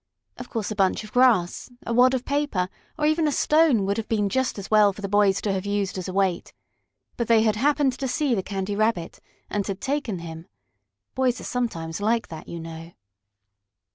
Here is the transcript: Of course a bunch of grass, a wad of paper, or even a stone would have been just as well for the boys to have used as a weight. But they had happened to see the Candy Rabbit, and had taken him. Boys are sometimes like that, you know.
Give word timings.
Of 0.37 0.49
course 0.49 0.71
a 0.71 0.75
bunch 0.75 1.03
of 1.03 1.11
grass, 1.11 1.69
a 1.85 1.93
wad 1.93 2.15
of 2.15 2.25
paper, 2.25 2.69
or 2.97 3.05
even 3.05 3.27
a 3.27 3.31
stone 3.31 3.85
would 3.85 3.97
have 3.97 4.09
been 4.09 4.29
just 4.29 4.57
as 4.57 4.71
well 4.71 4.91
for 4.91 5.01
the 5.03 5.07
boys 5.07 5.39
to 5.41 5.53
have 5.53 5.63
used 5.63 5.95
as 5.95 6.07
a 6.07 6.11
weight. 6.13 6.53
But 7.17 7.27
they 7.27 7.43
had 7.43 7.55
happened 7.55 7.99
to 7.99 8.07
see 8.07 8.33
the 8.33 8.41
Candy 8.41 8.75
Rabbit, 8.75 9.19
and 9.47 9.67
had 9.67 9.79
taken 9.79 10.17
him. 10.17 10.47
Boys 11.13 11.39
are 11.39 11.43
sometimes 11.43 12.01
like 12.01 12.29
that, 12.29 12.47
you 12.47 12.59
know. 12.59 12.93